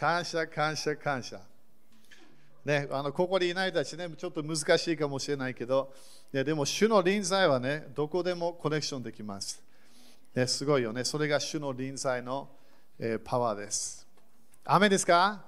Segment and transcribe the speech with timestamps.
[0.00, 1.38] 感謝、感謝、感謝。
[2.64, 5.92] ね、あのここにいない人たちね、ちょっと難しいかもしれないけど、
[6.32, 9.62] ね、でも主の臨在はね、どこでもコネクションできます。
[10.34, 11.04] ね、すごいよね。
[11.04, 12.48] それが主の臨在の、
[12.98, 14.06] えー、パワーです。
[14.64, 15.44] 雨ですか？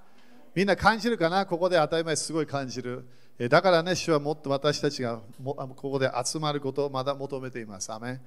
[0.54, 1.46] みんな感じるかな？
[1.46, 3.06] ここで当たり前すごい感じる。
[3.38, 7.90] えー、だからね、主はもっと私たちがもここで集まることをまだ求めています。
[7.90, 8.20] アメ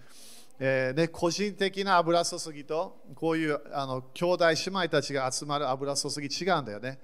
[0.57, 6.99] えーね、個人的な油注ぎとこういうあの兄弟姉妹たちが集まる油注ぎ違うんだよね。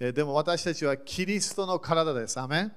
[0.00, 2.38] えー、でも私たちはキリストの体です。
[2.40, 2.72] アメン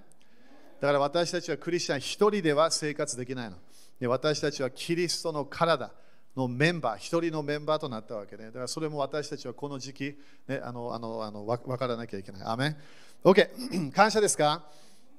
[0.80, 3.58] だから私たちはクリスチャン一人では生活できないの。
[4.00, 5.92] で私たちはキリストの体。
[6.36, 8.46] のメンバー、一人のメンバーとなったわけね。
[8.46, 10.18] だからそれも私たちはこの時期、
[10.48, 12.42] ね、あのあのあの分からなきゃいけない。
[12.46, 12.78] アメン
[13.24, 14.64] ?OK、 感謝ですか？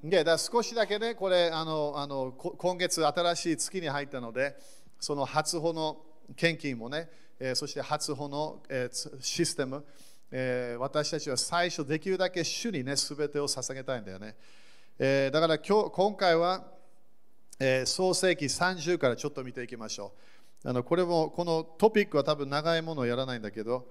[0.02, 4.56] でだ少しだけね、これあのあの、今月新しい月に入ったので、
[5.00, 6.02] その初歩の
[6.36, 7.08] 献金もね、
[7.40, 8.90] え、そして初歩の、え、
[9.20, 9.84] システム、
[10.30, 14.36] え、私たちは最初できるだけ主にね、すべてを捧げたいんだよね。
[14.98, 16.64] え、だから今日今回は、
[17.58, 20.12] え、創世紀30からちょっと見ていきましょ
[20.64, 20.68] う。
[20.68, 23.88] あのこれもこのトピックは多分長いものをやらないんだけど、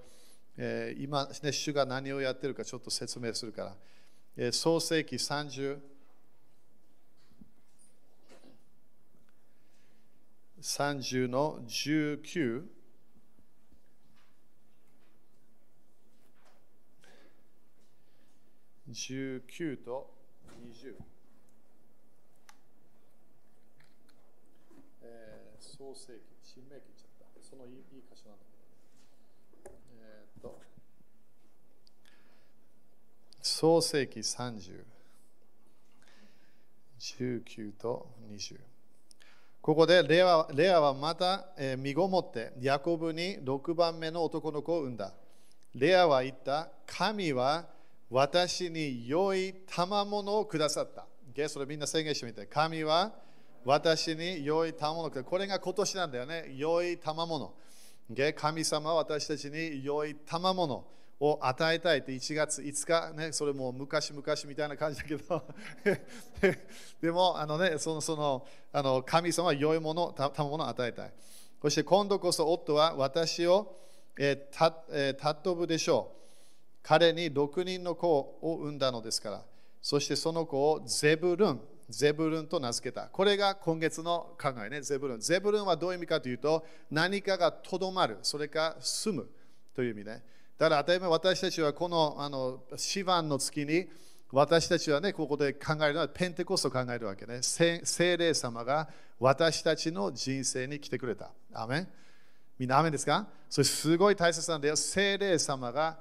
[0.56, 3.76] え、今、ね、主が何をやってるかちょっと説明するから、
[4.36, 5.80] え、創世紀30
[10.60, 12.64] 30の19
[18.90, 20.10] 19と
[20.66, 20.94] 20、
[25.02, 27.42] えー、創世紀新明記ちゃった。
[27.42, 28.44] そのいいいい箇所なんだ
[29.62, 29.74] けど。
[30.02, 30.60] えー、っと、
[33.40, 34.84] 創世紀30、
[36.98, 38.79] 19と20。
[39.62, 45.12] ここでレアレアはまた、えー、身ごもってヤコブに6番目の男の子を産んだ。
[45.74, 47.66] レアは言った、神は
[48.08, 51.06] 私に良い賜物をくださった。
[51.48, 52.46] それみんな宣言してみて。
[52.46, 53.12] 神は
[53.64, 56.54] 私に良い賜物これが今年なんだよね。
[56.56, 57.54] 良い賜物。
[58.34, 60.84] 神様は私たちに良い賜物
[61.20, 65.44] を与えたいって1月5日、ね、それも昔々みたいな感じだけど
[67.00, 71.12] でもあの、ね、そのそのあの神様は良いもの、賜物を与えたい。
[71.60, 73.76] そして今度こそ夫は私を、
[74.16, 76.20] えーたえー、尊ぶでしょう。
[76.82, 79.44] 彼に6人の子を産んだのですから。
[79.82, 83.08] そしてその子をゼブルン、ゼブルンと名付けた。
[83.08, 85.20] これが今月の考えね、ゼブルン。
[85.20, 89.30] ゼブルンはどういう意味かというと、何かがとどまる、それか住む
[89.74, 90.22] という意味ね。
[90.60, 93.86] だから当たり前私たちはこのあのシバンの月に
[94.30, 97.40] 私たちはね、ここで考えるのはペンテコストを考えるわけね。
[97.40, 97.80] 聖
[98.18, 98.86] 霊様が
[99.18, 101.30] 私たちの人生に来てくれた。
[101.54, 101.88] アメン
[102.58, 103.26] みんなアメンですか？
[103.48, 104.76] それすごい大切なんだよ。
[104.76, 105.98] 聖霊様が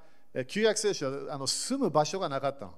[0.47, 2.73] 旧約聖書はあの住む場所がなかったの。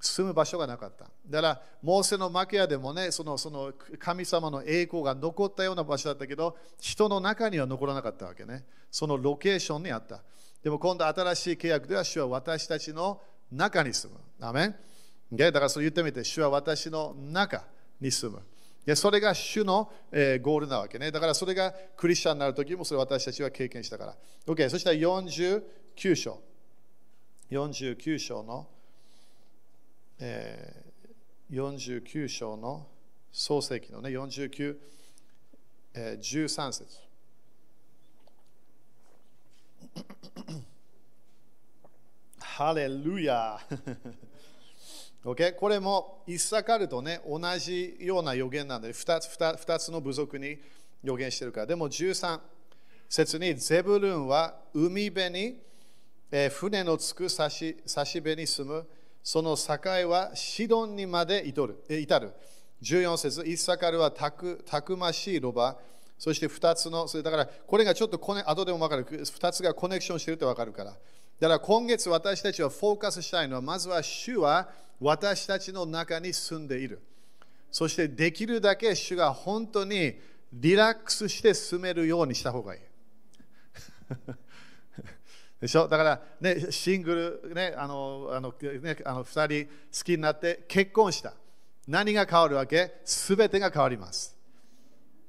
[0.00, 1.04] 住む場所がなかった。
[1.30, 8.64] だから、モーセの幕屋でもね、そのその神様の栄光が残ったような場所だったけど、人の中には残らなかったわけね。
[8.90, 10.20] そのロケーションにあった。
[10.64, 13.20] でも今度新しい契約では主は私たちの
[13.52, 14.18] 中に住む。
[14.44, 14.74] アメン
[15.36, 17.64] だからそう言ってみて、主は私の中
[18.00, 18.42] に住む。
[18.84, 21.12] でそれが主の、えー、ゴールなわけね。
[21.12, 24.16] だからそれがクリスチャンになるときもそれ私たちは経験したから。
[24.46, 26.40] OK、そしたら49章。
[27.50, 28.66] 49章の
[30.18, 32.86] えー、49章の
[33.32, 34.76] 創世記のね、49、
[35.94, 36.98] えー、13節。
[42.38, 43.58] ハレルヤ
[45.24, 50.58] OK これもイッサカルとね、同じような予言なんで2つの部族に
[51.02, 51.66] 予言してるから。
[51.66, 52.40] でも13
[53.08, 55.58] 節にゼブルンは海辺に、
[56.30, 58.86] えー、船のつく差し差し辺に住む
[59.22, 61.82] その境はシドンにまで至る。
[61.88, 62.32] 至る
[62.82, 65.78] 14節イッサカルはたくたくましいロバ。
[66.24, 69.04] そして2つの、それだからこれがちょっとコネ後でも分かる。
[69.04, 70.92] 2つがコネクションしてるって分かるから。
[70.92, 77.02] だから今月私たちはフォーカスしたいのは、まずは主は私たちの中に住んでいる。
[77.70, 80.14] そしてできるだけ主が本当に
[80.50, 82.80] リラックスして住めるようにした方がいい。
[85.60, 85.86] でしょ？
[85.88, 91.34] だから、ね、シングル、ね、あのあのね、あの2人好きになって結婚した。
[91.86, 92.94] 何が変わるわけ？
[93.04, 94.33] すべてが変わります。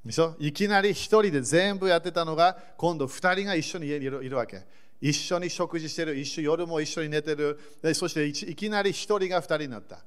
[0.05, 0.35] でしょ？
[0.39, 4.61] いきなり1人で全部やってたのが今度2人が一緒にいるいるわけ。
[5.01, 7.59] 一緒に食事してる、一緒夜も一緒に寝てる、
[7.93, 9.99] そしていきなり1人が2人になった。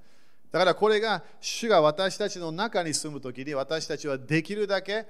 [0.51, 5.07] だからこれが主が私たちの中に住むときに私たちはできるだけ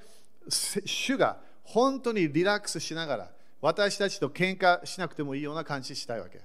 [0.49, 3.31] 主が本当にリラックスしながら
[3.61, 6.40] 私たちと喧嘩しなくてもいいような感じしたいわけ。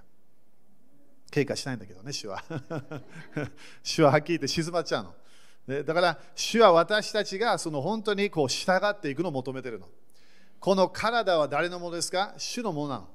[1.31, 2.43] 経過しないんだけどね、主は。
[3.81, 5.15] 主ははっきり言って静まっちゃうの。
[5.67, 9.87] でだから、主は私たちがその本当にこう従っていくのを求めてるの。
[10.59, 12.33] この体は誰のものですか？
[12.37, 13.07] 主のものなの。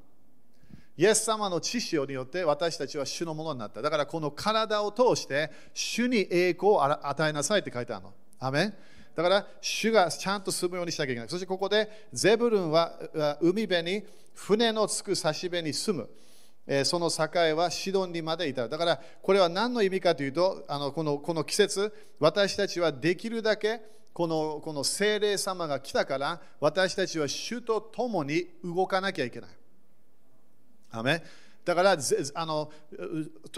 [0.96, 3.82] イエス様の知識によって私たちは主のものになった。
[3.82, 8.14] だからこの体を通して主に栄光を与えなさいって書いてあるの。
[8.40, 8.74] アメン
[9.14, 11.28] だから主がちゃんと住むようにしなきゃいけない。
[11.28, 12.92] そしてここでゼブルンは
[13.40, 14.04] 海辺に
[14.34, 16.10] 船のつく差し辺に住む。
[16.84, 18.68] その境はシドンにまで至る。
[18.68, 23.80] だからこれは何の意味かというと、あのこのこの季節、私たちはできるだけ
[24.12, 29.50] このこの精霊様が来たから、私たちは主と共に動かなきゃいけない。
[30.90, 31.22] アメ
[31.64, 32.72] だからあの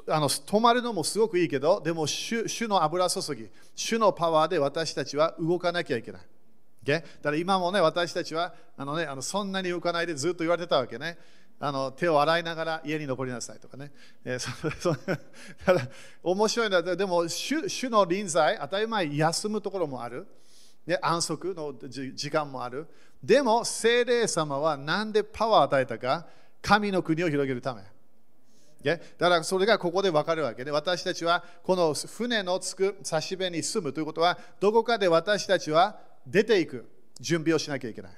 [0.09, 6.23] あの止まるのもすごくいいけど、でも主主の油注ぎ、主のパワーで私たちは動かなきゃいけない。
[6.23, 11.19] o だから今もね、私たちはあの、ね、あのそんなに動かないでずっと言われてたわけね。
[11.63, 13.93] あの手を洗いながら家に残りなさいとかね。
[14.25, 14.51] えー、そ
[14.95, 14.97] そ
[15.65, 15.89] ただ
[16.23, 20.27] 面白いのは、でも主主の臨在、当たり前休むところもある。
[20.87, 21.75] ね、安息の
[22.15, 22.87] 時間もある。
[23.23, 26.27] でも、精霊様は何でパワーを与えたか、
[26.63, 27.83] 神の国を広げるため。
[28.83, 36.89] だからそれがここで分かるわけで、私たちはこの船のつく差し辺に住むということは、どこかで私たちは出ていく
[37.21, 38.13] 準備をしなきゃいけない。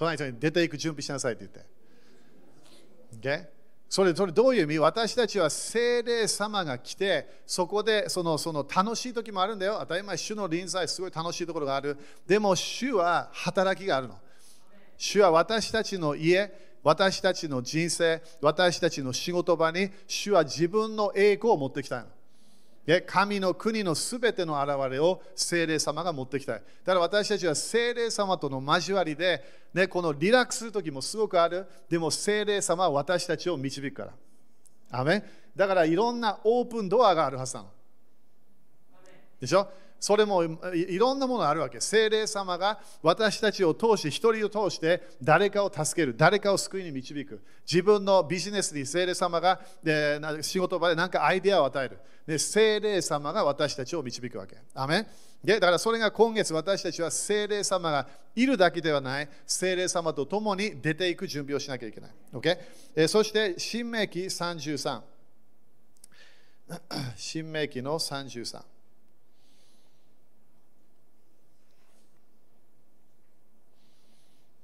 [0.00, 3.44] 隣の人に出ていく準備しなさいって言って。
[3.44, 3.46] Okay?
[3.86, 4.78] それそれどういう意味？
[4.78, 9.76] 私たちは精霊様が来て、そこでそのその楽しい時もあるんだよ。
[9.80, 11.98] 当たり前、主の臨在、すごい楽しいところがある。
[12.26, 14.14] でも、主は働きがあるの。
[14.96, 16.50] 主は私たちの家、
[16.82, 22.06] 私たちの人生、私たちの仕事場に、主は自分の栄光を持ってきたの。
[23.06, 26.56] 神の国のすべての現れを精霊様が持ってきたい。
[26.56, 29.42] だから私たちは精霊様との交わりで、
[29.72, 31.66] ね、このリラックスする時もすごくある。
[31.88, 34.12] でも精霊様は私たちを導くから。
[34.90, 35.22] アメ
[35.54, 37.68] だからいろんなオープンドアがあるはずなの。
[39.40, 39.68] でしょ？
[40.00, 41.78] それもいろんなものがあるわけ。
[41.80, 47.42] 精霊様が私たちを通して、一人を通して誰かを助ける、誰かを救いに導く。
[47.70, 49.60] 自分のビジネスに精霊様が
[50.40, 51.98] 仕事場で何かアイデアを与える。
[52.26, 54.56] で精霊様が私たちを導くわけ。
[54.74, 55.06] アメ
[55.44, 62.10] でだからそれが今月私たちは精霊様がいるだけではない、精霊様と共に出ていく準備をしなきゃいけない。
[62.32, 62.58] Okay?
[62.94, 65.00] えそして、新明記33。
[67.16, 68.62] 新明記の33。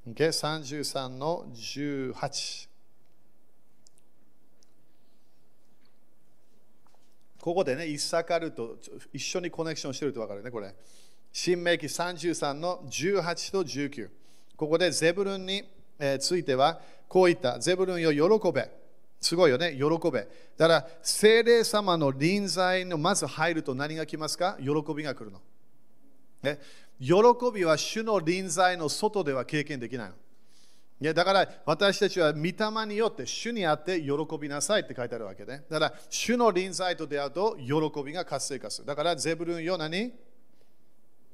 [0.07, 2.69] 33の18。
[7.41, 8.77] ここでね、イッサカルと
[9.13, 10.75] 一緒にコネクションしてると分かるね、これ。
[11.33, 14.09] 新明記33の18と19。
[14.57, 15.65] ここでゼブルンに
[16.21, 18.71] ついては、こういった、ゼブルンよ喜べ。
[19.21, 20.29] すごいよね、喜べ。
[20.57, 24.57] だから、精霊様の臨在のまず入ると何が来ますか？
[24.61, 25.41] 喜びが来るの。
[26.43, 26.59] ね、
[27.01, 27.13] 喜
[27.55, 30.13] びは主の臨在の外では経験できない。
[30.99, 32.53] いやだから私たちは御霊
[32.87, 35.65] によって主にあって喜びなさいって書いてあるわけね。
[35.69, 38.87] だから主の臨在と出会うと喜びが活性化する。
[38.87, 40.13] だからゼブルンよ何？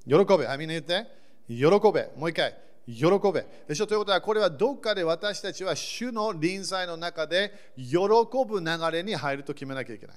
[0.05, 0.49] 喜べ。
[0.49, 1.07] あみんな言って。
[1.49, 2.11] 喜べ。
[2.17, 2.57] もう一回。
[2.89, 3.47] 喜べ。
[3.69, 7.97] でしょということはこれはどっかで私たちは主の臨在の中で喜
[8.45, 10.17] ぶ流れに入ると決めなきゃいけない。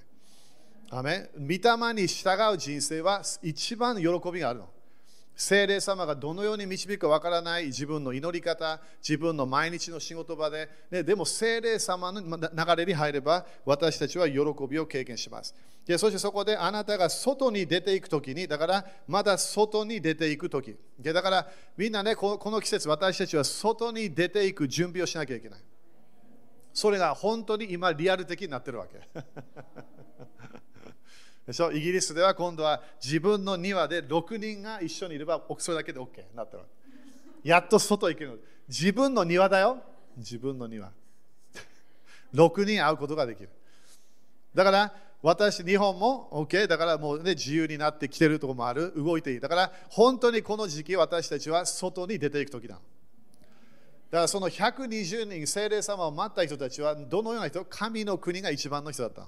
[0.90, 4.70] アメ御霊に従う人生は一番喜びがあるの。
[5.36, 14.40] 精霊様がどのように導くかわからない自分の祈り方、自分の毎日の仕事場で、ね、でも精霊様の流れに入れば私たちは喜
[14.70, 15.54] びを経験します。
[15.86, 20.76] でそしてそこであなたが外に出ていくときに、だからまだ外に出ていくとき。
[21.00, 25.60] だからみんなねこ、この季節私たちは外に出ていく準備をしなきゃいけない。
[26.74, 29.00] それが本当に今リアル的になってるわけ。
[31.46, 31.72] でしょ？
[31.72, 36.64] イギリスでは今度は自分の庭で6人が一緒にいればそれだけで OK になってる
[37.44, 39.78] やっと外行ける自分の庭だよ。
[40.18, 40.90] 自分の庭。
[42.34, 43.50] 6人会うことができる。
[44.54, 48.94] だから私、日本も OK だからもう、ね、自由になってきてるところもある。
[48.96, 49.40] 動いていい。
[49.40, 52.76] だから本当にこの時期私たちは外に出ていく時だ。
[52.76, 52.82] だか
[54.12, 57.66] らその120人精霊様を待った人たちはどのような人？
[57.66, 59.28] 神の国が一番の人だった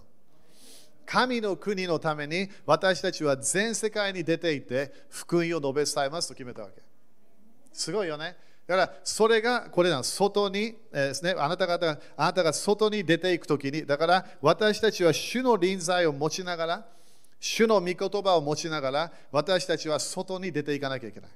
[1.07, 6.81] 神の国のために私たちは全世界に出ていて福音を述べ伝えますと決めたわけ。
[7.71, 8.35] すごいよね。
[8.67, 16.85] だからそれがこれなん外に、えー、ですね、あなた方があなたが外に出ていくときに、だから私たちは主の臨在を持ちながら、
[17.39, 21.29] 主の御言葉を持ちながら、私たちは外に出ていかなきゃいけない。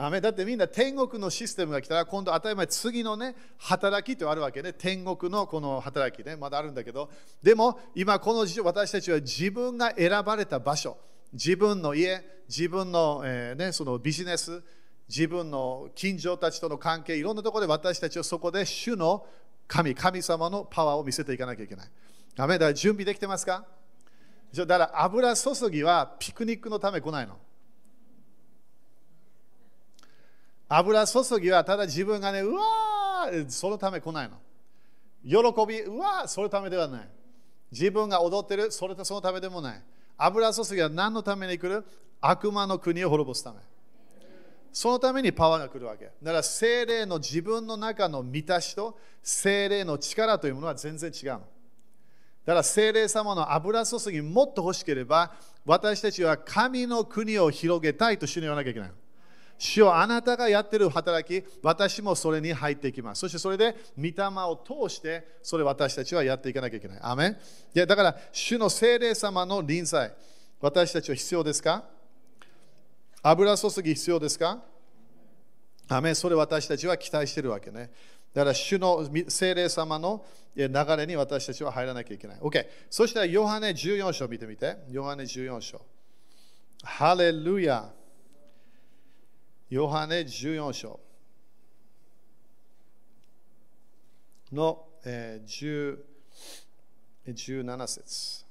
[0.00, 4.72] アだってみんな天国のシステムが来たら今度当たり前次のね働きとあるわけね。
[4.72, 6.36] 天国のこの働きね。
[6.36, 7.10] まだあるんだけど。
[7.42, 10.96] でも今この時私たちは自分が選ばれた場所。
[11.32, 12.24] 自分の家。
[12.48, 14.62] 自分の,、えーね、そのビジネス。
[15.08, 17.16] 自分の近所たちとの関係。
[17.16, 19.26] いろんなところで私たちはそこで主の
[19.66, 21.88] 神神様のパワーを見せていかなきゃいけない。
[22.36, 23.66] アメだから準備できてますか？
[24.54, 27.36] だから油注ぎはピクニックのため来ないの。
[30.68, 34.36] 油注ぎはただ自分がね、うわー、そのため来ないの。
[35.24, 37.08] 喜び、うわー、そのためではない。
[37.72, 39.82] 自分が踊ってる、それとそのためでもない。
[40.16, 41.84] 油注ぎは何のために来る？
[42.20, 43.58] 悪魔の国を滅ぼすため。
[44.72, 46.06] そのためにパワーが来るわけ。
[46.06, 51.38] だから精霊の自分の中の満たしと精霊の力というものは全然違うの。
[51.38, 51.44] だ
[52.46, 55.32] から精霊様の油注ぎもっと欲しければ
[55.64, 58.90] 私たちは神の国を広げたいと主に言わなきゃいけない。
[59.58, 63.20] 主よあなたがやってる働き、私もそれに入っていきます。
[63.20, 64.12] そしてそれで、御霊
[64.46, 64.56] を
[64.88, 66.98] 通して、それ私たちはやっていかなきゃいけない。
[67.02, 67.36] アメン
[67.74, 70.14] だから、主の精霊様の臨在、
[70.60, 71.84] 私たちは必要ですか？
[73.22, 74.62] 油注ぎ必要ですか？
[75.88, 77.90] アメそれ私たちは期待しているわけね。
[78.32, 80.24] だから、主の精霊様の
[80.54, 82.38] 流れに私たちは入らなきゃいけない。
[82.38, 82.64] OK。
[82.90, 84.76] そしたら、ヨハネ14章見てみて。
[84.90, 85.80] ヨハネ14章。
[86.84, 87.90] ハレルヤ。
[89.70, 90.98] ヨハネ14章
[94.50, 95.98] の、えー、
[97.26, 98.46] 17節。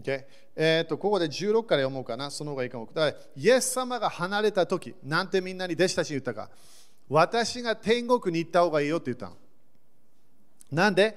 [0.00, 0.24] Okay?
[0.56, 2.88] えーと、ここで16から読もうかな、その方がいいかも。
[2.94, 6.48] だイエス様が離れた時なんてみんなに弟子たちに言ったか、
[7.10, 9.36] 私が天国に行った方がいいよって言ったの。
[10.70, 11.16] なんで、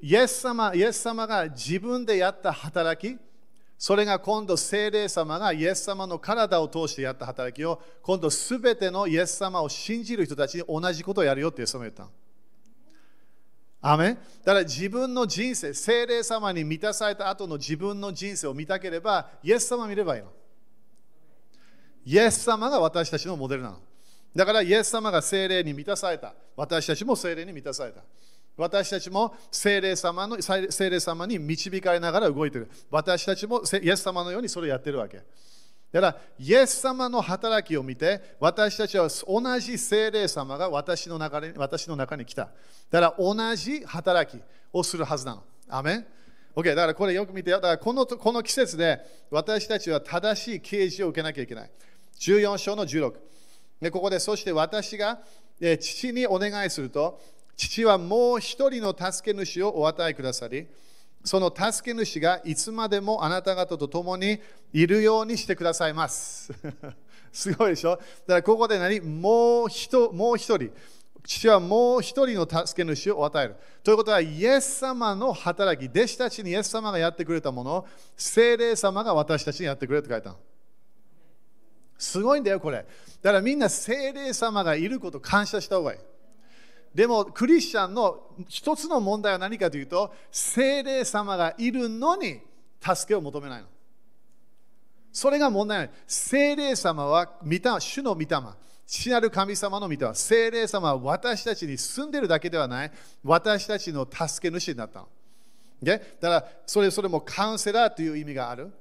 [0.00, 3.18] イエス様イエス様が自分でやった働き、
[3.78, 12.08] それが今度聖霊様がイエス様の体を通してやった働きを今度すべてのイエス様を信じる人たちに同じことをやるよってイエス様言った
[13.88, 14.14] アメ
[14.44, 20.28] だから自分の人生、聖霊様に満たされた後の自分の人生を見たければ、イエス様見ればいいの。
[22.04, 23.78] イエス様が私たちのモデルなの。
[24.34, 26.34] だからイエス様が聖霊に満たされた。
[26.56, 28.02] 私たちも聖霊に満たされた。
[28.56, 32.70] 私たちも聖霊様の聖霊様に導かれながら動いている。
[32.90, 35.18] 私たちもイエス様のようにそれをやっているわけ。
[35.92, 42.50] だから、イエス様の働きを見て、私たちは同じ聖霊様が私の中に私の中に来た。
[42.90, 45.44] だから、同じ働きをするはずなの。
[45.68, 46.06] アメン
[46.54, 51.70] OK、だからこれよく見てだからこのこの季節で私たちは正しい啓示を受けなきゃいけない。
[52.18, 53.12] 14章の16。
[53.82, 55.20] でここで、そして私が
[55.78, 57.20] 父にお願いすると、
[57.56, 60.66] 父はもう一人の助け主をお与えくださり、
[61.24, 64.38] その助け主がいつまでもあなた方と共に
[64.72, 66.52] いるようにしてくださいます。
[67.32, 67.90] すごいでしょ？
[67.90, 68.02] だか
[68.34, 69.00] らここで何？
[69.00, 70.70] もう一もう一人。
[71.26, 73.56] 父はもう一人の助け主を与える。
[73.82, 77.86] ということは、イエス様の働き、弟子たちにイエス様がやってくれたものを、
[78.16, 80.36] 精霊様が私たちにやってくれって書いたの。
[81.98, 82.76] すごいんだよ、これ。
[82.76, 82.84] だ
[83.30, 85.98] からみんな精霊様がいることを感謝した方がいい。
[86.96, 92.40] でもクリスチャンの一つの問題は何かというと精霊様がいるのに
[92.80, 93.66] 助けを求めないの。
[95.12, 95.90] それが問題ない。
[96.06, 98.28] 精霊様は見た主の御霊
[98.86, 102.92] 父なる神様の御霊精霊様は私たちに住んでるだけではない。
[103.22, 105.08] 私たちの助け主になったの。
[105.82, 108.72] だからそれそれもカウンセラーという意味がある。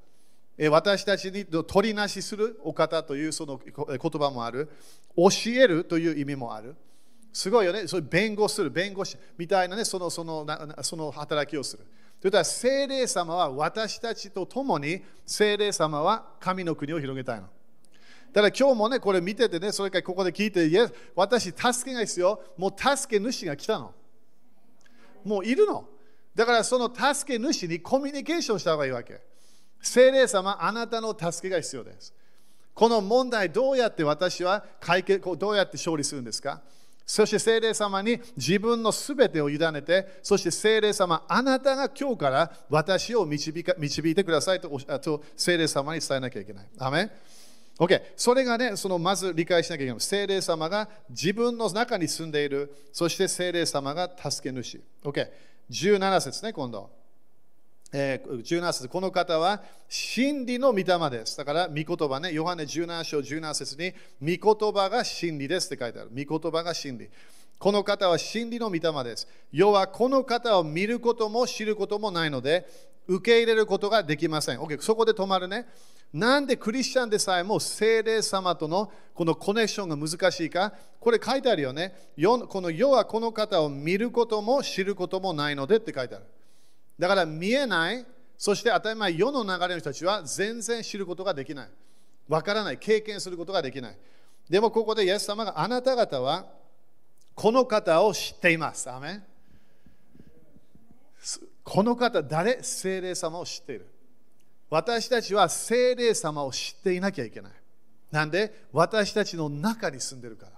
[0.69, 4.69] 私たちに取りなしするお方というその言葉もある。
[5.17, 6.77] 教えるという意味もある。
[7.35, 7.85] すごいよね。
[7.85, 10.47] それ弁護する、弁護士みたいなね、そのその
[10.81, 11.83] その働きをする。
[12.21, 17.49] ということは、精霊様は私たちと共に、精霊様は神の国を広げたいの。
[18.31, 22.41] だから今日もね、これ見ててね、それからここで聞いて、いや私、助けが必要。
[22.55, 23.93] もう助け主が来たの。
[25.25, 25.89] もういるの。
[26.33, 29.19] だからその助け主にコミュニケーションした方がいいわけ。
[29.81, 32.13] 精霊様、あなたの助けが必要です。
[32.73, 36.61] この問題、どうやって私は解決、どうやって勝利するんですか？
[37.05, 46.67] そして聖霊様に自分のすべてを委ねて、そして聖霊様、あなたが今日から私を導か導いてくださいとと聖霊様に伝えなきゃいけない。
[46.79, 47.11] アメン
[47.77, 50.01] OK、それがね、そのまず理解しなきゃいけない。
[50.01, 54.81] 聖霊様が自分の中に住んでいる、そして聖霊様が助け主。
[55.03, 55.27] OK、
[55.69, 56.89] 17節ね、今度。
[57.97, 61.37] え、17節この方は真理の御霊です。
[61.37, 63.77] だから、御言葉ね、ヨハネ17章17節
[64.21, 66.09] に、御言葉が真理ですって書いてある。
[66.09, 67.09] 御言葉が真理。
[67.57, 69.27] この方は真理の御霊です。
[69.51, 72.67] 要はこの方を見ることも知ることもないので、
[73.07, 74.59] 受け入れることができません。
[74.59, 75.65] OK、そこで止まるね。
[76.11, 81.93] なんでクリスチャンでさえも精霊様とのこのコネクションが難しいかこれ書いてあるよね。
[82.49, 86.25] この世はこの方を見ることも知ることもないのでって書いてある。
[86.97, 88.05] だから見えない、
[88.37, 91.69] そして当たり前世の流れの人たちは全然知ることができない。
[92.27, 93.97] わからない、経験することができない。
[94.49, 96.45] でもここでイエス様があなた方は
[97.33, 98.89] この方を知っています。
[98.89, 99.21] アメ
[101.63, 102.61] この方、誰？
[102.61, 103.87] 精霊様を知っている。
[104.69, 107.51] 私たちは精霊様を知っていなきゃいけない。
[108.11, 108.65] なんで？
[108.71, 110.51] 私たちの中に住んでるから。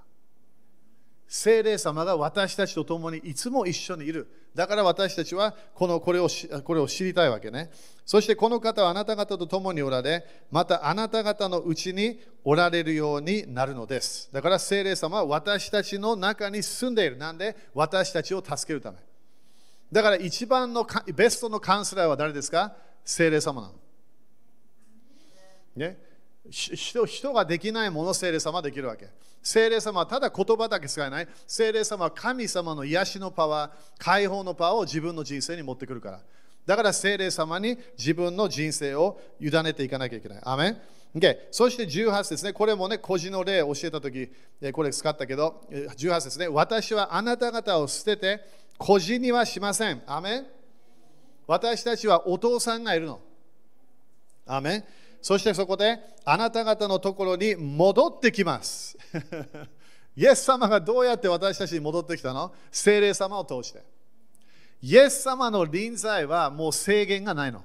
[1.28, 4.28] 精霊様が私たちと共にいつも一緒にいる。
[4.56, 6.28] だから私たちはこのこれを
[6.64, 7.70] これを知りたいわけね。
[8.06, 14.30] そしてこの方はあなた方と共におられ、またあなた方のうちにおられるようになるのです。
[14.32, 17.18] だから精霊様は私たちの中に住んでいる。
[17.18, 17.56] なんで？
[17.74, 18.98] 私たちを助けるため。
[19.92, 22.74] だから一番のベストのカウンセラーは誰ですか？
[23.04, 23.74] 精霊様なの。
[25.76, 26.00] ね、
[26.50, 29.10] 人人ができないものを精霊様はできるわけ。
[29.42, 31.28] 精霊様はただ言葉だけ使えない。
[31.46, 36.22] 精霊様は神様の癒しのパワー、解放のパワーを自分の人生に持ってくるから。
[36.66, 40.42] だから精霊様に自分の人生を委ねていかなきゃいけない。
[40.44, 40.82] アメン
[41.16, 44.30] Okay、そして18節ね、これもね、孤児の例を教えたとき、
[44.74, 48.46] これ使ったけど、18節ね、私はあなた方を捨てて、
[48.78, 50.04] 孤児にはしません。
[50.06, 50.46] アメン
[51.48, 53.22] 私たちはお父さんがいるの。
[54.46, 54.84] アメン
[55.22, 58.98] そしてそこであなた方のところに戻ってきます。
[60.16, 62.54] イエス様がどうやって私たちに戻ってきたの？
[62.72, 63.84] 精霊様を通して。
[64.82, 67.64] イエス様の臨在はもう制限がないの。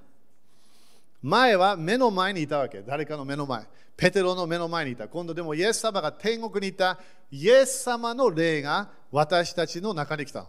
[1.22, 2.82] 前は目の前にいたわけ。
[2.82, 3.64] 誰かの目の前。
[3.96, 5.06] ペテロの目の前にいた。
[5.08, 6.98] 今度でもイエス様が天国にいた
[7.30, 10.48] イエス様の霊が私たちの中に来たの。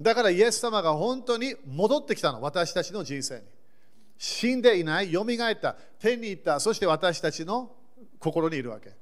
[0.00, 2.40] だからイエス様が本当に戻ってきたの。
[2.40, 3.42] 私たちの人生に。
[4.18, 7.70] 死んでいない、よみがえった、天に行った、そして私たちの
[8.18, 8.92] 心にいるわけ。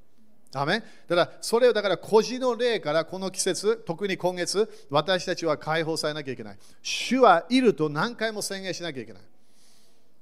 [0.55, 6.57] アメだからそれをだから孤児の霊からこの季節、特に今月、私たちは解放されなきゃいけない。
[6.81, 9.21] 主はいると何回も宣言しなきゃいけない。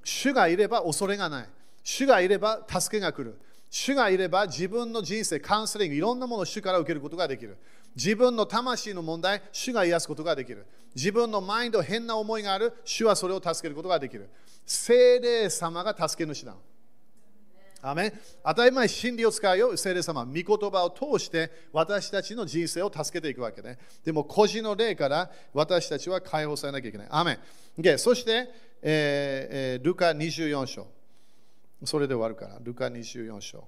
[0.04, 1.48] 主がいれば恐れがない。
[1.84, 3.38] 主がいれば助けが来る。
[3.70, 7.56] 主がいれば自分の人生、カウンセリング、いろんなものを主から受けることができる。
[7.94, 10.66] 自分の魂の問題、主が癒すことができる。
[10.94, 14.28] 自分のマインド、変な思いがある、主はそれを助けることができる。
[14.66, 16.54] 精霊様が助け主だ。
[17.84, 18.12] アメ
[18.44, 20.24] 当たり前、真理を使うよ、聖霊様。
[20.24, 23.76] 御言葉を通して私たちの人生を助けていくわけね。
[24.04, 27.06] でも、孤児の霊から私たちは解放されなきゃいけない。
[27.10, 27.98] アメン。
[27.98, 28.48] そして、
[28.82, 30.86] えーえー、ルカ24章。
[31.84, 32.58] それで終わるから。
[32.62, 33.64] ルカ24章。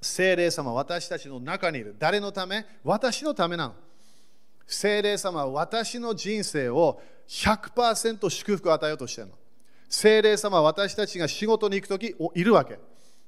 [0.00, 1.94] 聖霊様は、私たちの中にいる。
[1.98, 2.64] 誰のため？
[2.84, 3.74] 私のためなの。
[4.66, 9.36] 聖霊様は私の人生を100%祝福を与えようとしているの。
[9.88, 12.78] 聖霊様は私たちが仕事に行くときいるわけ。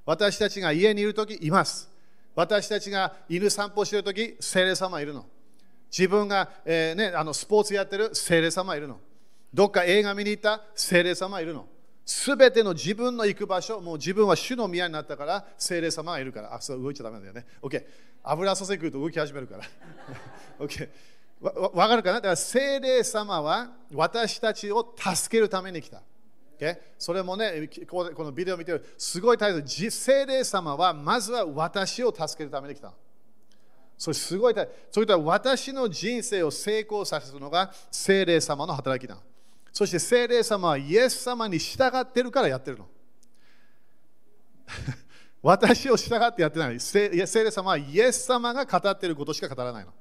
[0.07, 1.91] 私たちが家にいるときいます。
[2.35, 5.27] 私たちが犬散歩しているとき、聖霊様いるの。
[5.91, 8.99] 自分が、えー、ね、あのスポーツやってる聖霊様いるの。
[9.53, 11.67] どっか映画見に行った聖霊様いるの。
[12.13, 16.55] すべての自分の行く場所、もう自分は主の宮になったから、聖霊様がいるから。
[16.55, 17.47] あ、そう動いちゃだめだよね。
[17.63, 17.83] OK。
[18.23, 19.65] 油注ぎ来ると動き始めるから。
[20.61, 20.89] OK。
[21.41, 22.17] わわかるかな？
[22.17, 26.03] だから聖霊様は私たちを助けるために来た。
[26.61, 29.91] OK それもね、このビデオ見てる、すごい大切。
[29.91, 32.93] 聖霊様はまずは私を助けるために来た。
[33.97, 34.73] それすごい大切。
[34.91, 39.17] それとは私の人生を成功させるのが聖霊様の働きだ。
[39.73, 42.87] そして聖霊様はイエス様に従ってるからやってるの。
[45.43, 46.79] 私を従ってやってない。
[46.79, 49.93] 聖霊様はイエス様が語ってることしか語らないの。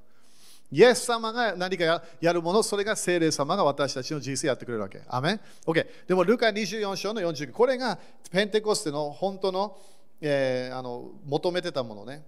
[0.71, 5.01] イエス様が何かやるもの、それが聖霊様が私たちの人生やってくれるわけ。
[5.07, 5.85] アメン ?OK。
[6.07, 7.97] でも、ルカ24章の49、これが
[8.31, 9.77] ペンテコステの本当の,、
[10.21, 12.23] えー、あの求めてたものね。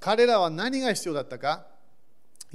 [0.00, 1.66] 彼らは何が必要だったか？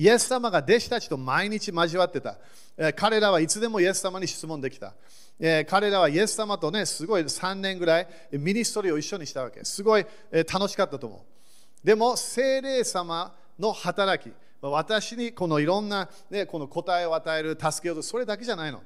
[0.01, 2.35] イエス様が弟子たちと毎日交わってた。
[2.75, 4.95] え、彼らはいつでもイエス様に質問できた。
[5.39, 9.63] え、彼らはイエス様とね、すごい3年ぐらいミニストリーを一緒にしたわけ。
[9.63, 11.85] すごい、え、楽しかったと思う。
[11.85, 18.81] でも、聖霊様の働き、私にこのいろんな、ね、この答えを与える、助けようと、それだけじゃないの。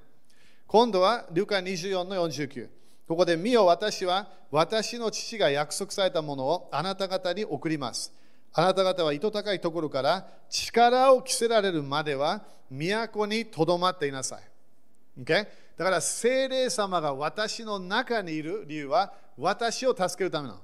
[0.67, 2.67] 今度は、ルカ24の49。
[3.07, 8.11] ここで、見よ、私は私の父が約束されたものをあなた方に送ります。
[8.57, 12.41] あなた方は糸高いところから力を着せられるまでは
[12.71, 15.21] 都にとどまっていなさい。
[15.21, 15.45] Okay?
[15.77, 20.61] だから精霊様が私の中にいる理由は私を助けるためなの。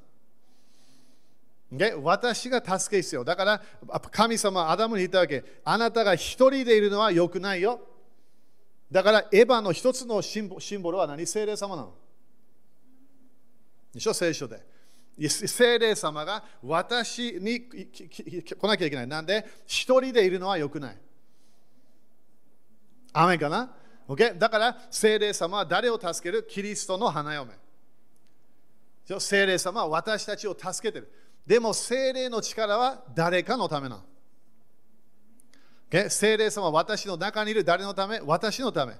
[1.69, 3.25] で私が助け必要。
[3.25, 3.61] だから
[4.09, 5.43] 神様アダムに言ったわけ。
[5.65, 7.81] あなたが一人でいるのは良くないよ。
[8.89, 11.27] だからエヴァの一つのシンボルは何？
[11.27, 11.93] 聖霊様なの
[13.93, 14.13] でしょ？
[14.13, 14.70] 聖書で。
[15.27, 19.07] 聖霊様が私に来なきゃいけない。
[19.07, 20.97] なんで一人でいるのは良くない。
[23.13, 23.73] 雨かな、
[24.07, 24.37] okay?
[24.37, 26.43] だから聖霊様は誰を助ける？
[26.49, 27.51] キリストの花嫁。
[29.19, 31.11] 聖霊様は私たちを助けてる。
[31.45, 34.01] でも精霊の力は誰かのためな
[35.91, 36.09] の？
[36.09, 38.21] 精霊様は私の中にいる誰のため？
[38.21, 38.93] 私のため。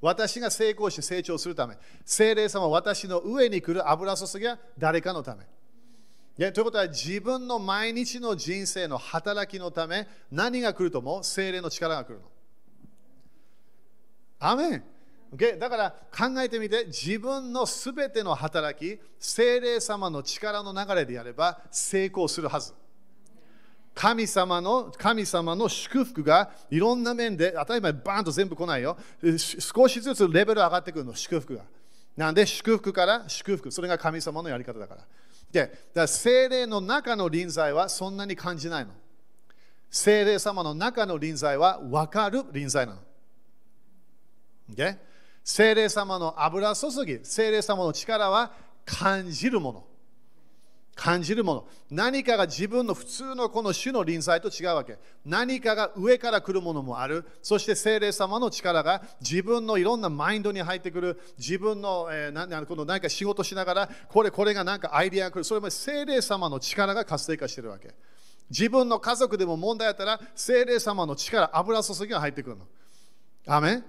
[0.00, 1.76] 私が成功して成長するため。
[2.04, 5.44] 精霊様は私の上に来る油注ぎは誰かのため。
[6.36, 12.24] ということは自分の毎日の人生の働きのため何が来るとも精霊の力が来るの。
[14.38, 14.84] アメン。
[15.34, 15.58] Okay?
[15.58, 16.84] だから考えてみて。
[16.86, 22.74] 自分のすべての働き精霊様の力の流れでやれば成功するはず。
[23.94, 28.98] 神様の神様の祝福がいろんな面で当たり前バーンと全部来ないよ。
[29.58, 31.62] 少しずつレベル上がってくるの祝福が。
[32.14, 32.44] なんで？
[32.44, 33.70] 祝福から祝福。
[33.70, 35.00] それが神様のやり方だから。
[35.56, 38.92] でだから精霊の中の臨在はそんなに感じないの
[39.90, 43.00] 精霊様の中の臨在は分かる臨在なの
[44.72, 44.96] Okay?
[45.44, 48.52] 精霊様の油注ぎ、精霊様の力は
[48.84, 49.84] 感じるもの。
[50.96, 51.68] 感じるもの。
[51.90, 54.98] 何かが自分の普通のこの種の臨在と違うわけ。
[55.26, 57.24] 何かが上から来るものもある。
[57.42, 61.20] そして精霊様の力が自分のいろんなマインドに入ってくる。
[61.38, 65.44] 自分の,、えー、なこの何か仕事しながら、これこれが何かアイディアが来る。
[65.44, 67.94] それも精霊様の力が活性化してるわけ。
[68.48, 72.66] 自分の家族でも問題あったら、精霊様の力、油注ぎが入ってくるの。
[73.46, 73.82] アメ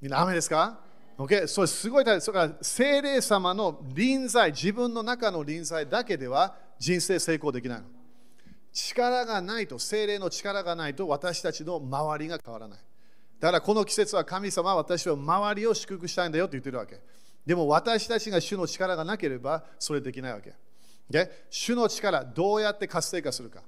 [0.00, 0.78] みんな雨ですか？
[1.18, 7.86] ?OK、それすごい大それから精霊様の臨在、自分の中の臨在だけでは人生成功できないの。
[8.72, 12.78] 力がないと、精霊の力がないと私たちの周りが変わらない。
[13.38, 17.00] だからこの季節は神様は私は周りを祝福したいんだよって言ってるわけ。
[17.44, 20.54] でも私たちが主の力がなければそれできないわけ。
[21.10, 23.62] で、主の力、どうやって活性化するか。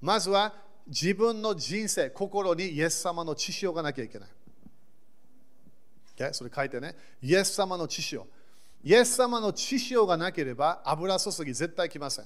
[0.00, 0.54] まずは
[0.86, 4.28] 自分の人生、心にイエス様の知識がなきゃいけない。
[6.32, 6.94] それ書いてね。
[7.22, 8.26] イエス様の知潮。
[8.82, 12.24] イエス様の知潮がなければ油注ぎ絶対来ません。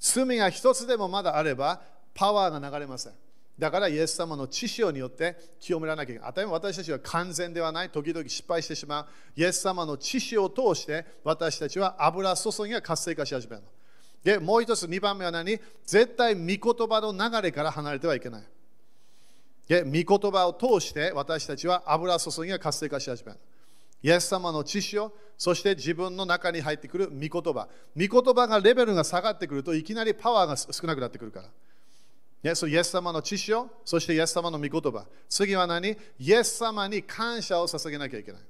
[0.00, 1.80] 罪が一つでもまだあれば
[2.14, 3.12] パワーが流れません。
[3.58, 6.28] だからイエス様の知潮によって清めらなきゃいけない。
[6.30, 7.90] 当たり前私たちは完全ではない。
[7.90, 9.06] 時々失敗してしまう。
[9.34, 13.62] イエス様の知潮を通して私たちは油注ぎが活性化し始める。
[14.22, 15.60] で、もう一つ、2番目は何？
[15.84, 18.42] 絶対御言葉の流れから離れてはいけない。
[19.68, 23.38] で、御言葉を通して私たちは油注ぎが活性化し始める。
[24.02, 27.68] イエス様の知識を、そして自分の中に入ってくる御言葉。
[27.96, 31.48] 御言葉がレベルが下がってくるといきなりパワーが少なくなってくるから。
[32.42, 35.04] ね、そイエス様の知識を、そしてイエス様の御言葉。
[35.28, 35.96] 次は何？
[36.18, 38.40] イエス様に感謝を捧げなきゃいけない。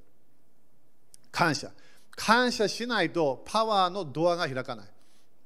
[1.33, 1.71] 感謝。
[2.15, 4.87] 感謝しないとパワーのドアが開かない。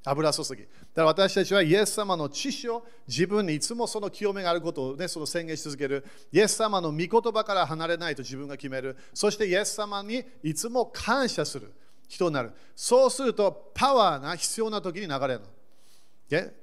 [0.05, 0.63] 油注ぎ。
[0.63, 6.05] だから私たちはイエス様の知識を自分にいつもその清めがあることを、ね、その宣言し続ける。
[6.33, 8.97] イエス様の御言葉から離れないと自分が決める。
[9.15, 11.73] そしてイエス様にいつも感謝する
[12.09, 12.53] 人になる。
[12.75, 15.47] そうするとパワーが必要な時に流れるの。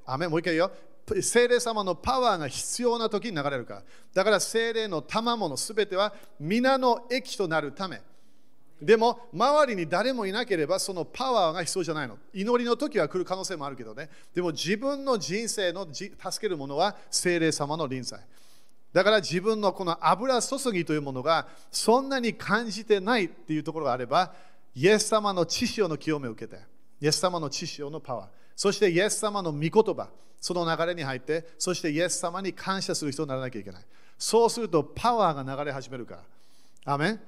[0.06, 0.71] 雨もう一回言うよ。
[1.21, 3.84] 精霊様のパワーが必要な時に流れるから。
[4.13, 8.02] だから精霊の賜物すべては皆の益となるため。
[8.82, 12.18] でも、周りに誰もいなければ、そのパワーが必要じゃないの。
[12.34, 14.10] 祈りの時は来る可能性もあるけどね。
[14.34, 18.20] でも、自分の人生の助けるものは精霊様の臨在。
[18.94, 24.34] だから自分のこの油注ぎというものがそんなに感じてないっていうところがあれば、
[24.76, 26.62] イエス様の知識の清めを受けて、
[27.02, 30.10] イエス様の知識のパワー、そしてイエス様の御言葉、
[30.42, 33.84] その流れに入って、そしてイエス様に感謝する人にならなきゃいけない。
[34.18, 36.94] そうするとパワーが流れ始めるから。
[36.94, 37.20] アメン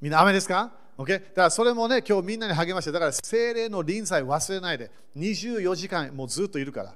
[0.00, 1.08] みんな雨ですか？OK?
[1.08, 6.94] だからそれもね、今日みんなに励まして、だから精霊の臨在忘れないで、24時間もうずっといるから。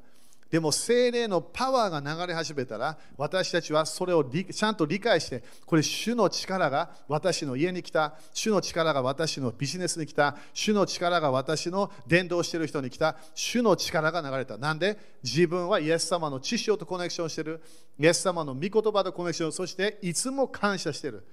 [0.51, 14.59] でも精霊のパワーが流れ始めたら、私たちはそれをちゃんと理解して、これ、主の力が私の家に来た、主の力が私のビジネスに来た、主の力が私の伝道してる人に来た、主の力が流れた。
[14.59, 14.99] なんで？
[15.25, 17.63] 自分はイエス様の知識とコネクションしてる、
[17.99, 21.27] イエス様の御言葉とコネクション、そしていつも感謝してる。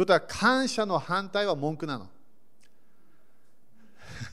[0.00, 2.08] ことは感謝の反対は文句なの。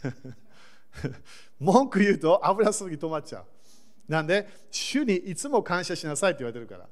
[1.59, 3.45] 文句言うと油すぎ止まっちゃう。
[4.07, 6.87] なんで、主にいつも感謝しなさいって言われてるから。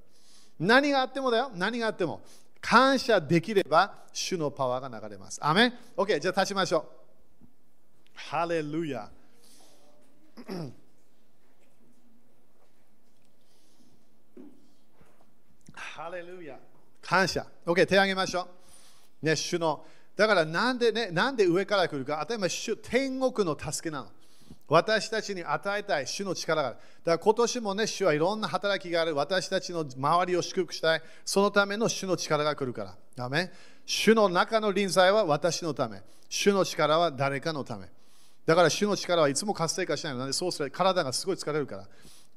[0.60, 2.22] 何があってもだよ、何があっても。
[2.60, 5.40] 感謝できれば、主のパワーが流れます。
[5.42, 6.86] アメン ?OK、じゃあ立ちましょう。
[8.14, 9.10] ハレルヤ。
[15.74, 16.60] ハレルヤ。
[17.02, 17.46] 感謝。
[17.66, 18.65] OK、手を挙げましょう。
[19.26, 19.84] ね、主の。
[20.16, 24.08] だからなんでね、なんで上から来るか、当たり前、主天国の助けなの。
[24.68, 26.78] 私たちに与えたい主の力がある。
[26.78, 29.16] だから今年もね、主はいろんな働きがある。
[29.16, 31.02] 私たちの周りを祝福したい。
[31.24, 32.96] そのための主の力が来るから。
[33.16, 33.52] ダメ
[33.86, 36.02] 主の中の臨在は私のため。
[36.30, 37.88] 主の力は誰かのため。
[38.46, 40.20] だから主の力はいつも活性化しないの。
[40.20, 41.88] なんでそうする体がすごい疲れるから。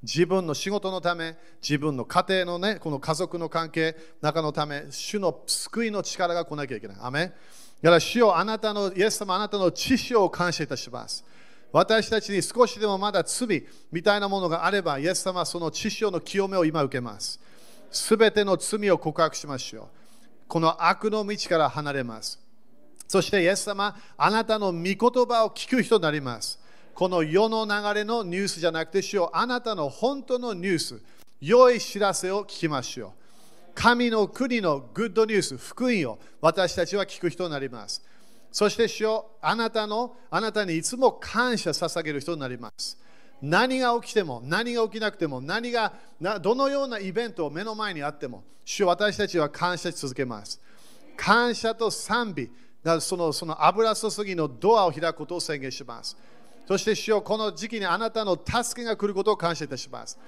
[0.02, 6.96] 自分の仕事のため、自分の家庭のね、この家族の関係、中のため、主の救いの力が来なきゃいけない。
[7.00, 7.32] アメ
[7.82, 11.24] だから主よあなたの、イエス様あなたの知識を感謝いたします。
[11.72, 17.40] 私たちに少しでもまだ罪みたいなものがあれば、イエス様はその知識の清めを今受けます。
[17.90, 19.86] すべての罪を告白しましょう。
[20.48, 22.40] この悪の道から離れます。
[23.06, 26.58] そして、イエス様、あなたの御言葉を聞く人になります。
[26.98, 31.00] この世の流れのニュースじゃなくて、主よあなたの本当のニュース、
[31.40, 33.14] 良い知らせを聞きましょ
[33.70, 33.70] う。
[33.72, 38.04] 神の国のグッドニュース、福音を私たちは聞く人になります。
[38.50, 42.98] そして主よあなたの、あなたにいつも感謝捧げる人になります。
[43.40, 45.92] 何が起きても、何が起きなくても、何が
[46.42, 50.60] どのようなイベントを目の前にあっても、主よ私たちは感謝し続けます。
[51.16, 52.50] 感謝と賛美、
[52.98, 56.16] そのその油注ぎのドアを開くことを宣言します。
[56.68, 60.18] そして主よこの時期にあなたの助けが来ることを感謝いたします。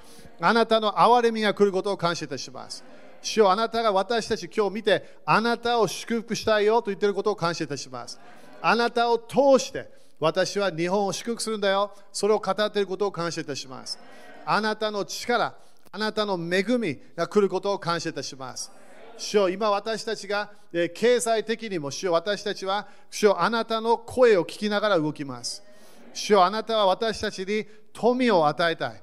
[0.40, 2.82] あなたの憐れみが来ることを感謝いたします。
[3.20, 8.18] 主よあなたが私たち今日見て、あなたを祝福したいよと言っていることを感謝いたします。
[8.62, 11.92] あなたを通して私は日本を祝福するんだよ。
[12.10, 13.98] それを語っていることを感謝いたします。
[14.46, 15.54] あなたの力、
[15.92, 18.72] あなたの恵みが来ることを感謝いたします。
[19.18, 20.50] 主よ今私たちが
[20.94, 25.68] 経済的にも主よ私たちは主よあなたの声を聞きながら動きます。
[26.12, 29.02] 主よあなたは私たちに富を与えたい。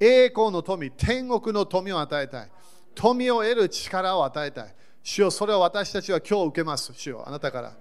[0.00, 2.50] 栄光の富、天国の富を与えたい。
[2.94, 4.74] 富を得る力を与えたい。
[5.02, 6.92] 主よそれを私たちは今日受けます。
[6.94, 7.72] 主よあなたから。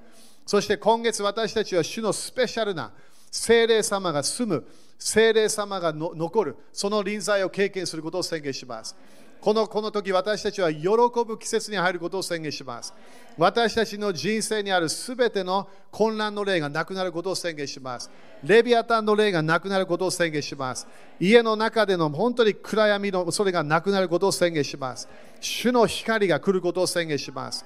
[0.45, 2.91] そして今月私たちは主のスペシャルな
[3.29, 8.95] 精霊様が住む、精霊様が残る、その臨在を経験することを宣言します。
[9.41, 10.87] このこの時私たちは喜
[11.25, 12.93] ぶ季節に入ることを宣言します。
[13.37, 18.09] 私たちの人生にあるすべての混乱の霊がなくなることを宣言します。
[18.43, 20.87] レビアタンの霊がなくなることを宣言します。
[21.19, 25.07] 家の中での本当に暗闇のそれがなくなることを宣言します。
[25.39, 27.63] 主の光が来ることを宣言します。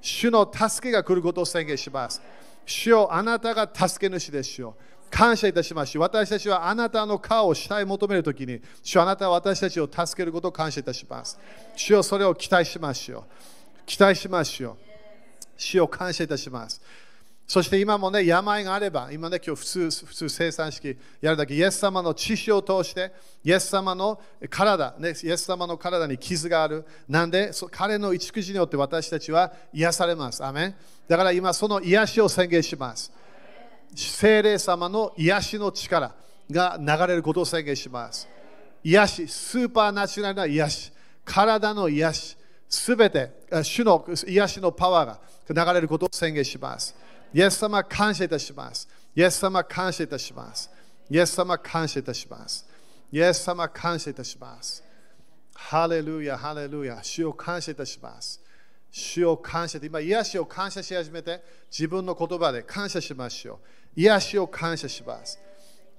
[0.00, 2.20] 主の助けが来ることを宣言します。
[2.66, 4.76] 主よあなたが助け主ですよ。
[5.12, 11.38] 感謝いたしますし、私たちはあなたの顔を下へ求めるときに、主あなたは私たちを助けることを感謝いたします。
[11.76, 13.24] 主よそれを期待しましょう。
[13.84, 14.76] 期待しましょう。
[15.58, 16.80] 主を感謝いたします。
[17.46, 23.12] そして今もね、病があれば、今ね、今日普通、普通生産式やるだけ、イエス様の知識を通して、
[23.44, 26.86] イエス様の体、ね、イエス様の体に傷がある。
[27.06, 30.42] なんで、彼の一口によって私たちは癒されます。
[30.42, 30.74] アメン
[31.06, 33.12] だから今、その癒しを宣言します。
[33.94, 36.14] 精霊様の癒しの力
[36.50, 38.28] が流れることを宣言します。
[38.84, 40.92] 癒し、スーパーナチュラルな癒し、
[41.24, 42.36] 体の癒し、
[42.68, 43.30] すべて
[43.62, 46.94] 主の癒しのパワーが流れることを宣言します。
[47.34, 48.88] イエス様感謝いたします。
[49.14, 50.70] イエス様感謝いたします。
[51.10, 52.66] イエス様感謝いたします。
[53.10, 54.82] イエス様感謝いたします。
[55.54, 58.40] ハレルヤ、ハレルヤ、主を感謝いたします。
[58.90, 63.58] 主を感謝で、今、癒しを感謝し始めて、自分の言葉で感謝しましょう。
[63.96, 65.38] 癒しを感謝します。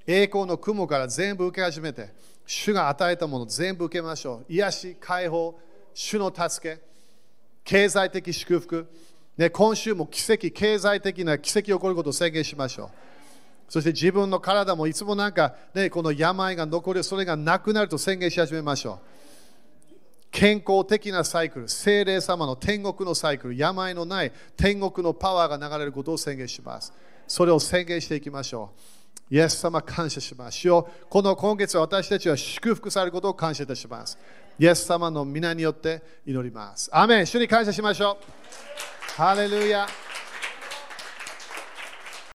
[0.06, 2.10] 栄光の雲から全部受け始めて、
[2.46, 4.54] 主が与えたもの全部受けましょう。
[4.54, 5.58] 癒し、解放、
[5.94, 6.82] 主の助け、
[7.64, 8.88] 経済的祝福、
[9.38, 12.90] ね、今週も奇跡、経済的な奇跡起こることを宣言しましょう。
[13.70, 19.14] そして自分の体もいつもなんか、ね、この病が残る、それがなくなると宣言し始めましょう。
[20.30, 26.92] 健康的なサイクル、精霊様の天国のサイクル、病のない天国のパワーが流れることを宣言します。
[27.28, 28.72] それを宣言していきましょ
[29.30, 29.36] う。
[29.36, 30.88] イエス様感謝しますよ。
[31.10, 34.18] この今月私たちは祝福されることを感謝いたします。
[34.60, 36.90] イエス様の皆によって祈ります。
[36.94, 39.12] アメン主に感謝しましょう。
[39.18, 39.88] ハレルヤ